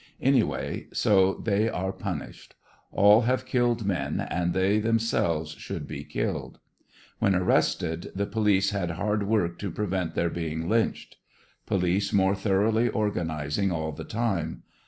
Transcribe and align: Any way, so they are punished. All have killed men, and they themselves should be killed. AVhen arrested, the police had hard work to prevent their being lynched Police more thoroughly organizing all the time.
Any 0.23 0.41
way, 0.41 0.87
so 0.91 1.35
they 1.35 1.69
are 1.69 1.91
punished. 1.93 2.55
All 2.91 3.21
have 3.21 3.45
killed 3.45 3.85
men, 3.85 4.19
and 4.19 4.51
they 4.51 4.79
themselves 4.79 5.51
should 5.51 5.87
be 5.87 6.03
killed. 6.03 6.57
AVhen 7.21 7.39
arrested, 7.39 8.11
the 8.15 8.25
police 8.25 8.71
had 8.71 8.89
hard 8.89 9.27
work 9.27 9.59
to 9.59 9.69
prevent 9.69 10.15
their 10.15 10.31
being 10.31 10.67
lynched 10.67 11.17
Police 11.67 12.11
more 12.11 12.33
thoroughly 12.33 12.89
organizing 12.89 13.71
all 13.71 13.91
the 13.91 14.03
time. 14.03 14.63